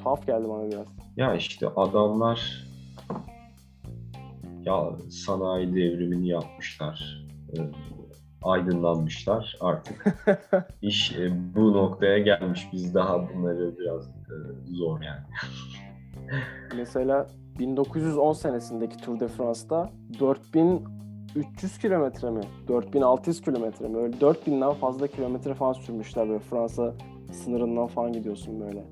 [0.03, 0.85] Tuhaf geldi bana biraz.
[1.17, 2.65] Ya işte adamlar
[4.65, 7.25] ya sanayi devrimini yapmışlar.
[8.43, 10.15] Aydınlanmışlar artık.
[10.81, 12.69] İş e, bu noktaya gelmiş.
[12.73, 14.35] Biz daha bunları biraz e,
[14.67, 15.21] zor yani.
[16.77, 17.27] Mesela
[17.59, 22.41] 1910 senesindeki Tour de France'da 4300 kilometre mi?
[22.67, 23.97] 4600 kilometre mi?
[23.97, 26.93] Öyle 4000'den fazla kilometre falan sürmüşler böyle Fransa
[27.31, 28.83] sınırından falan gidiyorsun böyle.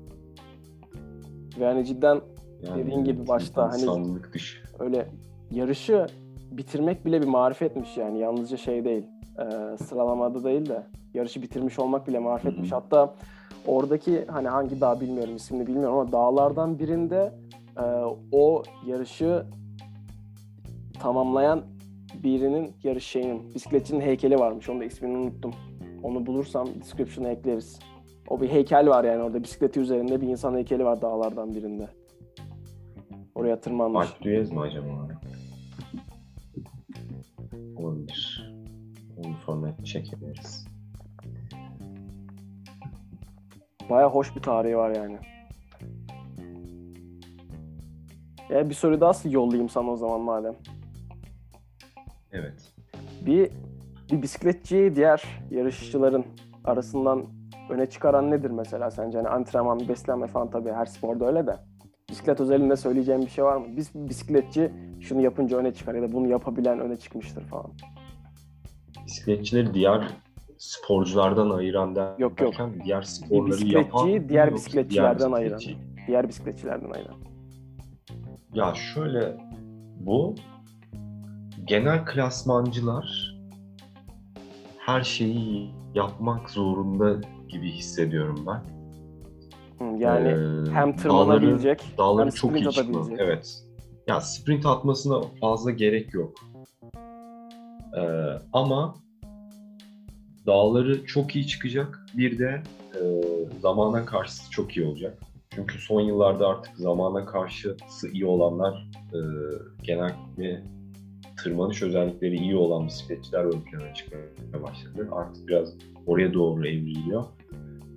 [1.60, 2.20] Ve hani cidden
[2.62, 4.58] yani Dediğin gibi başta hani- dışı.
[4.78, 5.08] öyle
[5.50, 6.06] yarışı
[6.50, 9.06] bitirmek bile bir marifetmiş yani yalnızca şey değil
[9.38, 10.82] e, sıralamada değil de
[11.14, 12.74] yarışı bitirmiş olmak bile hı.
[12.74, 13.14] hatta
[13.66, 17.32] oradaki hani hangi dağ bilmiyorum ismini bilmiyorum ama dağlardan birinde
[17.76, 17.84] e,
[18.32, 19.46] o yarışı
[21.00, 21.62] tamamlayan
[22.22, 25.54] birinin yarış şeyinin bisikletçinin heykeli varmış onun da ismini unuttum
[26.02, 27.78] onu bulursam description'a ekleriz
[28.28, 31.88] o bir heykel var yani orada bisikleti üzerinde bir insan heykeli var dağlardan birinde
[33.34, 35.08] oraya tırmanmış Alp mi acaba?
[37.76, 38.41] Olabilir.
[39.24, 40.66] Onu sonra çekeriz.
[43.90, 45.18] Baya hoş bir tarihi var yani.
[48.50, 50.54] Ya bir soru daha yollayayım sana o zaman madem.
[52.32, 52.74] Evet.
[53.26, 53.50] Bir,
[54.12, 56.24] bir bisikletçiyi diğer yarışçıların
[56.64, 57.24] arasından
[57.70, 59.18] öne çıkaran nedir mesela sence?
[59.18, 61.56] Hani antrenman, beslenme falan tabii her sporda öyle de.
[62.10, 63.66] Bisiklet özelinde söyleyeceğim bir şey var mı?
[63.76, 67.70] Biz bisikletçi şunu yapınca öne çıkar ya da bunu yapabilen öne çıkmıştır falan.
[69.16, 70.08] Bisikletçileri diğer
[70.58, 72.52] sporculardan ayıran der- Yok, yok.
[72.52, 75.60] derken diğer sporları bisikletçiyi yapan diğer bisikletçilerden diğer ayıran.
[76.06, 77.14] Diğer bisikletçilerden ayıran.
[78.54, 79.36] Ya şöyle
[80.00, 80.34] bu
[81.64, 83.36] genel klasmancılar
[84.78, 88.62] her şeyi yapmak zorunda gibi hissediyorum ben.
[89.98, 93.16] Yani Ee, hem tırmanabilecek dağları, dağları hem çok sprint iyi atabilecek.
[93.20, 93.62] Evet.
[94.06, 96.34] Ya sprint atmasına fazla gerek yok.
[97.96, 98.02] Ee,
[98.52, 98.94] ama
[100.46, 102.06] dağları çok iyi çıkacak.
[102.16, 102.62] Bir de
[102.94, 103.00] e,
[103.60, 105.18] zamana karşısı çok iyi olacak.
[105.50, 109.18] Çünkü son yıllarda artık zamana karşısı iyi olanlar e,
[109.82, 110.62] genellikle
[111.36, 115.08] tırmanış özellikleri iyi olan bisikletçiler ön plana çıkmaya başladı.
[115.12, 115.74] Artık biraz
[116.06, 117.24] oraya doğru evriliyor.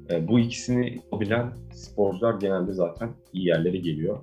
[0.10, 4.20] E, bu ikisini yapabilen sporcular genelde zaten iyi yerlere geliyor.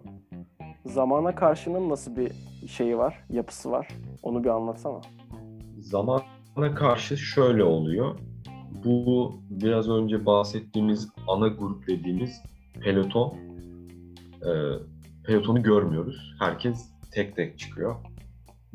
[0.86, 2.32] Zamana karşının nasıl bir
[2.68, 3.88] şeyi var, yapısı var?
[4.22, 5.00] Onu bir anlatsana.
[5.82, 8.18] Zamana karşı şöyle oluyor.
[8.84, 12.42] Bu biraz önce bahsettiğimiz ana grup dediğimiz
[12.80, 13.34] peloton.
[14.42, 14.50] E,
[15.24, 16.34] pelotonu görmüyoruz.
[16.38, 17.96] Herkes tek tek çıkıyor.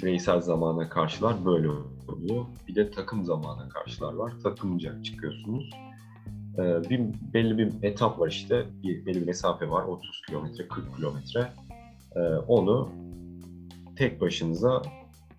[0.02, 1.70] Bireysel zamana karşılar böyle
[2.08, 2.46] oluyor.
[2.68, 4.34] Bir de takım zamana karşılar var.
[4.44, 5.70] Takımca çıkıyorsunuz.
[6.58, 7.00] Ee, bir
[7.34, 8.66] belli bir etap var işte.
[8.84, 9.84] Bir, belli bir mesafe var.
[9.84, 11.54] 30 kilometre, 40 kilometre.
[12.16, 12.90] Ee, onu
[13.96, 14.82] tek başınıza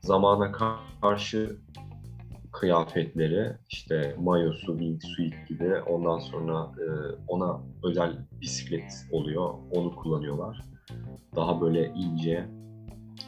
[0.03, 0.53] zamana
[1.01, 1.57] karşı
[2.53, 6.85] kıyafetleri, işte mayosu, wingsuit gibi ondan sonra e,
[7.29, 9.55] ona özel bisiklet oluyor.
[9.71, 10.63] Onu kullanıyorlar.
[11.37, 12.49] Daha böyle ince,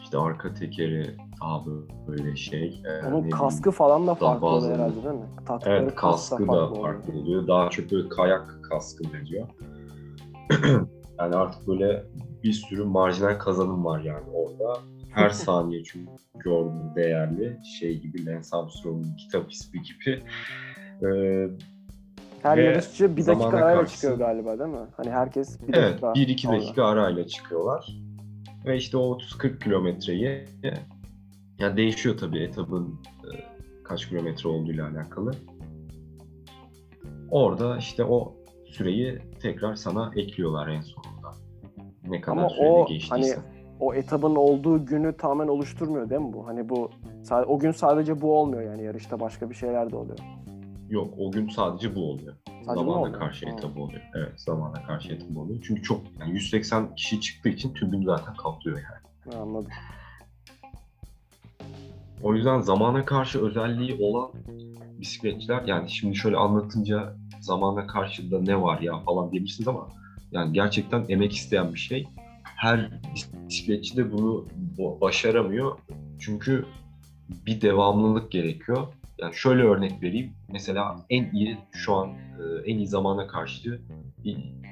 [0.03, 1.61] işte arka tekeri daha
[2.09, 2.83] böyle şey.
[2.87, 5.27] e, Onun kaskı bileyim, falan da farklı oluyor bazı- herhalde değil mi?
[5.47, 6.83] Taktıkları Evet kask kaskı da oluyor.
[6.83, 7.47] farklı oluyor.
[7.47, 9.49] Daha çok böyle kayak kaskı deniyor.
[11.19, 12.05] yani artık böyle
[12.43, 14.81] bir sürü marjinal kazanım var yani orada.
[15.15, 20.23] Her saniye çünkü orada değerli şey gibi Lance Armstrong'un kitap ismi gibi.
[21.03, 21.49] Ee,
[22.43, 24.87] Her yarışçı bir dakika arayla karşı- çıkıyor galiba değil mi?
[24.97, 26.57] Hani herkes bir evet dakika 1-2 sonra.
[26.61, 27.97] dakika arayla çıkıyorlar.
[28.67, 30.45] Ve işte o 30-40 kilometreyi
[31.59, 33.29] yani değişiyor tabii etabın e,
[33.85, 35.35] kaç kilometre olduğuyla alakalı.
[37.31, 38.35] Orada işte o
[38.67, 41.35] süreyi tekrar sana ekliyorlar en sonunda.
[42.09, 43.35] Ne kadar Ama sürede o geçtiyse.
[43.37, 46.47] hani o etabın olduğu günü tamamen oluşturmuyor değil mi bu?
[46.47, 46.91] Hani bu
[47.47, 50.19] o gün sadece bu olmuyor yani yarışta başka bir şeyler de oluyor.
[50.91, 52.35] Yok o gün sadece bu oluyor.
[52.47, 53.19] Sadece zamana oluyor.
[53.19, 53.53] karşı Ha.
[53.53, 54.03] etabı oluyor.
[54.15, 55.59] Evet zamana karşı etabı oluyor.
[55.67, 59.35] Çünkü çok yani 180 kişi çıktığı için tüm gün zaten kaplıyor yani.
[59.37, 59.71] Ha, Anladım.
[62.23, 64.31] O yüzden zamana karşı özelliği olan
[65.01, 69.89] bisikletçiler yani şimdi şöyle anlatınca zamana karşı da ne var ya falan diyebilirsiniz ama
[70.33, 72.09] yani gerçekten emek isteyen bir şey.
[72.61, 72.91] Her
[73.49, 74.47] bisikletçi de bunu
[75.01, 75.79] başaramıyor.
[76.19, 76.65] Çünkü
[77.47, 78.87] bir devamlılık gerekiyor.
[79.19, 80.33] Yani şöyle örnek vereyim.
[80.53, 83.81] Mesela en iyi şu an e, en iyi zamana karşı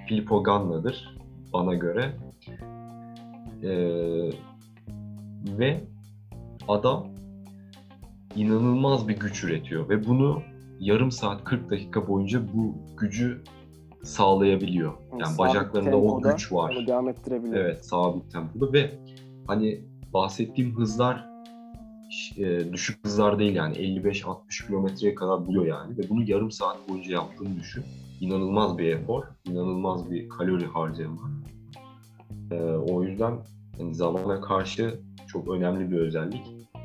[0.08, 1.16] Filippo Ganna'dır
[1.52, 2.16] bana göre.
[3.62, 3.70] E,
[5.58, 5.80] ve
[6.68, 7.06] adam
[8.36, 10.42] inanılmaz bir güç üretiyor ve bunu
[10.80, 13.42] yarım saat 40 dakika boyunca bu gücü
[14.02, 14.92] sağlayabiliyor.
[15.12, 16.76] Yani sabit bacaklarında o güç var.
[16.76, 17.64] Onu devam ettirebiliyor.
[17.64, 18.90] Evet, sabit tempoda ve
[19.46, 19.84] hani
[20.14, 21.28] bahsettiğim hızlar
[22.36, 27.12] e, düşük hızlar değil yani 55-60 kilometreye kadar buluyor yani ve bunu yarım saat boyunca
[27.12, 27.84] yaptığını düşün.
[28.20, 31.30] İnanılmaz bir efor, inanılmaz bir kalori harcama.
[32.50, 33.38] E, o yüzden
[33.78, 36.42] hani zamana karşı çok önemli bir özellik.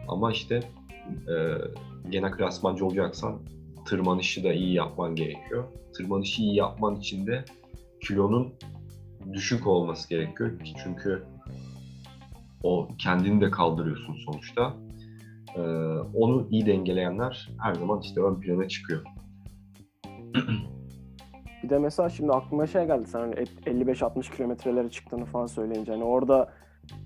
[0.07, 0.55] Ama işte
[1.27, 1.35] e,
[2.09, 3.39] genel klasmancı olacaksan
[3.85, 5.63] tırmanışı da iyi yapman gerekiyor.
[5.97, 7.45] Tırmanışı iyi yapman için de
[8.01, 8.53] kilonun
[9.33, 10.51] düşük olması gerekiyor.
[10.83, 11.23] Çünkü
[12.63, 14.73] o kendini de kaldırıyorsun sonuçta.
[15.55, 15.61] Ee,
[16.13, 19.03] onu iyi dengeleyenler her zaman işte ön plana çıkıyor.
[21.63, 23.07] Bir de mesela şimdi aklıma şey geldi.
[23.07, 26.53] Sen hani et- 55-60 kilometrelere çıktığını falan söyleyince hani orada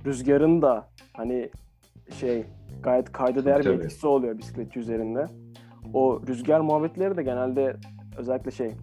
[0.06, 1.50] rüzgarın da hani
[2.20, 2.44] şey
[2.84, 5.26] gayet kayda değer bir etkisi oluyor bisikletçi üzerinde.
[5.94, 7.76] O rüzgar muhabbetleri de genelde
[8.18, 8.76] özellikle şey e,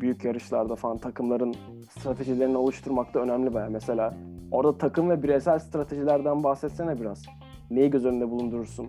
[0.00, 1.54] büyük yarışlarda falan takımların
[1.90, 3.68] stratejilerini oluşturmakta önemli baya.
[3.70, 4.14] Mesela
[4.50, 7.22] orada takım ve bireysel stratejilerden bahsetsene biraz.
[7.70, 8.88] Neyi göz önünde bulundurursun?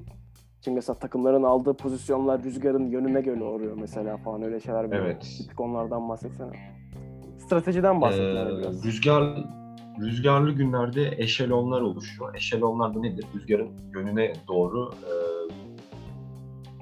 [0.61, 4.91] Şimdi mesela takımların aldığı pozisyonlar rüzgarın yönüne göre oluyor mesela falan öyle şeyler.
[4.91, 5.03] böyle.
[5.03, 5.45] Evet.
[5.49, 6.51] Tık onlardan bahsetsene.
[7.38, 8.85] Stratejiden bahset yani Ee, biraz.
[8.85, 9.23] rüzgar
[10.01, 12.35] rüzgarlı günlerde eşelonlar oluşuyor.
[12.35, 13.25] Eşelonlar da nedir?
[13.35, 15.13] Rüzgarın yönüne doğru e,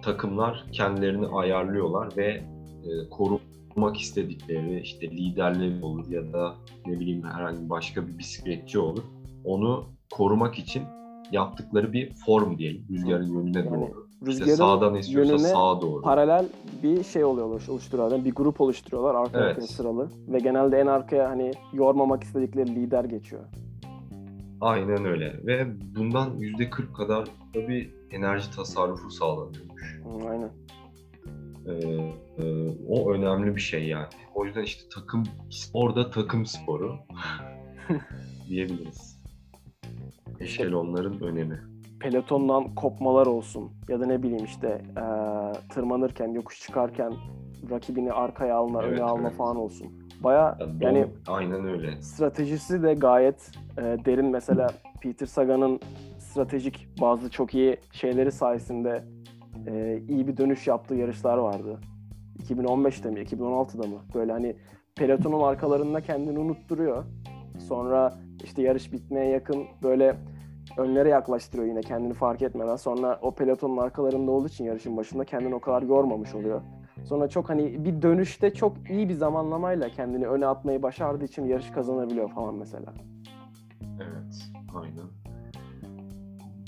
[0.04, 7.70] takımlar kendilerini ayarlıyorlar ve e, korumak istedikleri işte liderleri olur ya da ne bileyim herhangi
[7.70, 9.04] başka bir bisikletçi olur.
[9.46, 10.84] Onu korumak için
[11.32, 12.86] yaptıkları bir form diyelim.
[12.90, 14.08] Rüzgarın yönüne Yani doğru.
[14.28, 16.02] İşte Rüzgarın sağdan esiyorsa sağa doğru.
[16.02, 16.46] paralel
[16.84, 18.26] bir şey oluyor oluşturuyorlar.
[18.26, 19.50] Bir grup oluşturuyorlar arka Evet.
[19.50, 23.42] arkaya sıralı ve genelde en arkaya hani yormamak istedikleri lider geçiyor.
[24.64, 25.40] Aynen öyle.
[25.46, 30.00] Ve bundan %40 kadar da bir enerji tasarrufu sağlanıyormuş.
[30.30, 30.50] Aynen.
[31.66, 31.72] Ee,
[32.44, 34.08] e, o önemli bir şey yani.
[34.36, 35.24] O yüzden işte takım
[35.74, 36.96] orada takım sporu
[38.50, 39.24] diyebiliriz.
[40.40, 41.62] Eşelonların önemi.
[42.00, 47.14] Pelotondan kopmalar olsun ya da ne bileyim işte eee, tırmanırken yokuş çıkarken
[47.70, 49.38] rakibini arkaya alma, Evet, öne alma evet.
[49.38, 50.03] falan olsun.
[50.24, 52.02] Baya Yani, aynen öyle.
[52.02, 54.26] stratejisi de gayet e, derin.
[54.26, 54.72] Mesela
[55.02, 55.80] Peter Sagan'ın
[56.20, 59.04] stratejik bazı çok iyi şeyleri sayesinde
[59.68, 61.80] e, iyi bir dönüş yaptığı yarışlar vardı.
[62.44, 63.98] 2015'te mi, 2016'da mı?
[64.16, 64.56] Böyle hani
[64.96, 67.04] pelotonun arkalarında kendini unutturuyor.
[67.68, 68.14] Sonra
[68.44, 70.16] işte yarış bitmeye yakın böyle
[70.78, 72.76] önlere yaklaştırıyor yine kendini fark etmeden.
[72.76, 76.62] Sonra o pelotonun arkalarında olduğu için yarışın başında kendini o kadar yormamış oluyor.
[77.06, 81.72] Sonra çok hani bir dönüşte çok iyi bir zamanlamayla kendini öne atmayı başardığı için yarış
[81.72, 82.94] kazanabiliyor falan mesela.
[84.02, 85.08] Evet, aynen.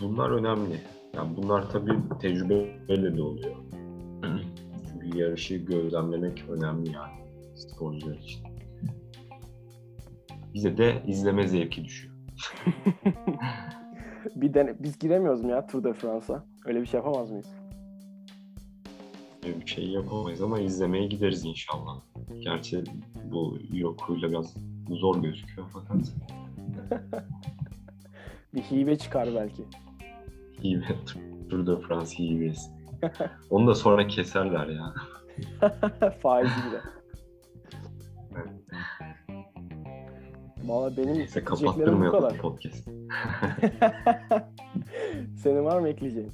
[0.01, 0.81] bunlar önemli.
[1.15, 3.55] Yani bunlar tabii tecrübeyle de oluyor.
[4.91, 7.13] Çünkü yarışı gözlemlemek önemli yani
[7.55, 8.41] sporcular için.
[10.53, 12.15] Bize de izleme zevki düşüyor.
[14.35, 16.45] bir dene, biz giremiyoruz mu ya Tour de France'a?
[16.65, 17.64] Öyle bir şey yapamaz mıyız?
[19.45, 22.01] Bir şey yapamayız ama izlemeye gideriz inşallah.
[22.39, 22.83] Gerçi
[23.31, 24.53] bu yokuyla biraz
[24.89, 25.97] zor gözüküyor fakat
[28.53, 29.63] bir hibe çıkar belki.
[30.63, 30.85] hibe,
[31.49, 32.71] Tour de France hibesi.
[33.49, 34.93] Onu da sonra keserler ya.
[36.21, 36.79] Faiziyle.
[40.63, 42.37] Valla benim Neyse diyeceklerim bu kapattırmayalım kadar.
[42.37, 42.89] podcast.
[45.35, 46.31] Senin var mı ekleyeceğin?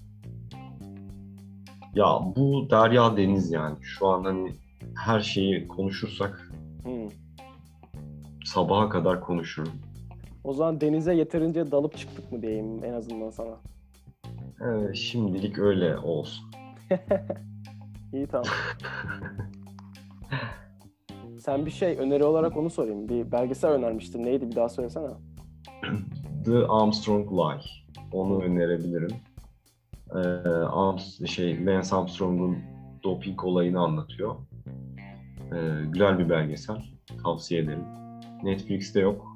[1.95, 3.75] Ya bu derya deniz yani.
[3.81, 4.51] Şu an hani
[4.97, 6.51] her şeyi konuşursak
[6.83, 7.09] Hmm.
[8.45, 9.73] sabaha kadar konuşurum.
[10.43, 13.55] O zaman denize yeterince dalıp çıktık mı diyeyim en azından sana.
[14.61, 16.45] Ee, şimdilik öyle olsun.
[18.13, 18.47] İyi tamam.
[21.39, 23.09] Sen bir şey öneri olarak onu sorayım.
[23.09, 24.25] Bir belgesel önermiştin.
[24.25, 25.07] Neydi bir daha söylesene.
[26.45, 27.61] The Armstrong Lie.
[28.11, 29.11] Onu önerebilirim.
[30.15, 30.17] Ee,
[30.71, 32.57] Arms, şey, Lance Armstrong'un
[33.03, 34.35] doping olayını anlatıyor.
[35.55, 36.83] Ee, güzel bir belgesel.
[37.23, 37.85] Tavsiye ederim.
[38.43, 39.35] Netflix'te yok.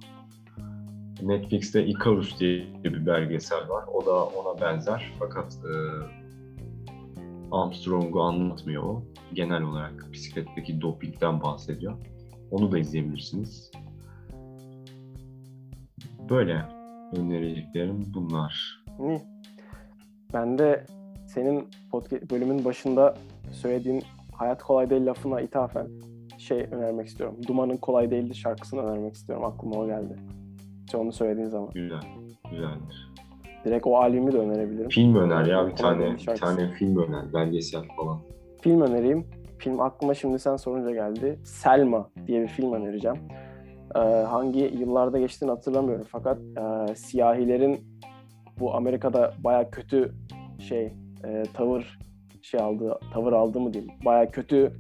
[1.21, 3.85] Netflix'te Icarus diye bir belgesel var.
[3.93, 5.11] O da ona benzer.
[5.19, 5.73] Fakat e,
[7.51, 9.03] Armstrong'u anlatmıyor o.
[9.33, 11.97] Genel olarak bisikletteki dopingden bahsediyor.
[12.51, 13.71] Onu da izleyebilirsiniz.
[16.29, 16.65] Böyle
[17.15, 18.83] önereceklerim bunlar.
[18.99, 19.34] İyi.
[20.35, 20.83] Ben de
[21.27, 23.13] senin podcast bölümün başında
[23.51, 25.87] söylediğin hayat kolay değil lafına ithafen
[26.37, 27.35] şey önermek istiyorum.
[27.47, 29.45] Dumanın kolay değildi şarkısını önermek istiyorum.
[29.45, 30.15] Aklıma o geldi.
[30.85, 31.69] İşte onu söylediğin zaman.
[31.73, 32.01] Güzel,
[32.51, 33.11] güzeldir.
[33.65, 34.89] Direkt o albümü de önerebilirim.
[34.89, 38.19] Film öner ya bir Kolay tane, bir tane film öner, belgesel falan.
[38.61, 39.25] Film önereyim.
[39.57, 41.39] Film aklıma şimdi sen sorunca geldi.
[41.43, 43.17] Selma diye bir film önereceğim.
[43.95, 46.05] Ee, hangi yıllarda geçtiğini hatırlamıyorum.
[46.09, 47.79] Fakat e, siyahilerin
[48.59, 50.15] bu Amerika'da baya kötü
[50.59, 50.93] şey
[51.23, 51.99] e, tavır
[52.41, 53.93] şey aldı tavır aldı mı diyeyim.
[54.05, 54.73] Baya kötü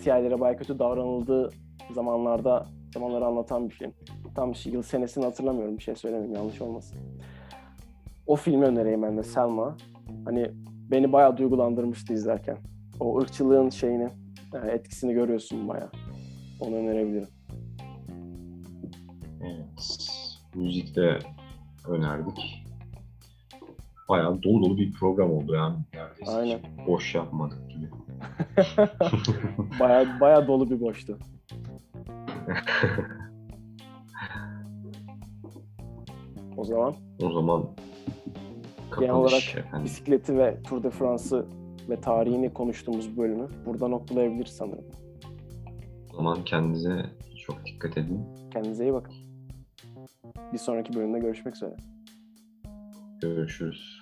[0.00, 1.50] siyahilere baya kötü davranıldığı
[1.94, 3.92] zamanlarda zamanları anlatan bir film.
[4.34, 5.78] Tam yıl senesini hatırlamıyorum.
[5.78, 6.98] Bir şey söylemeyeyim yanlış olmasın.
[8.26, 9.76] O filmi önereyim ben de Selma.
[10.24, 10.50] Hani
[10.90, 12.58] beni bayağı duygulandırmıştı izlerken.
[13.00, 14.08] O ırkçılığın şeyini,
[14.54, 15.90] e, etkisini görüyorsun bayağı.
[16.60, 17.28] Onu önerebilirim.
[19.42, 20.08] Evet,
[20.54, 21.18] müzik de
[21.88, 22.57] önerdik.
[24.08, 25.76] Bayağı dolu dolu bir program oldu yani.
[25.94, 26.58] Neredeyse Aynen.
[26.58, 27.88] hiç boş yapmadık gibi.
[29.80, 31.18] Bayağı bayağı dolu bir boştu.
[36.56, 37.66] O zaman O zaman
[39.00, 39.84] Genel olarak efendim.
[39.84, 41.46] bisikleti ve Tour de France'ı
[41.88, 44.84] ve tarihini konuştuğumuz bölümü burada noktalayabiliriz sanırım.
[46.12, 47.06] O zaman kendinize
[47.46, 48.20] çok dikkat edin.
[48.52, 49.14] Kendinize iyi bakın.
[50.52, 51.76] Bir sonraki bölümde görüşmek üzere.
[53.20, 53.97] Görüşürüz.